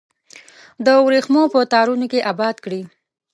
[0.85, 2.81] د وریښمو په تارونو کې اباد کړي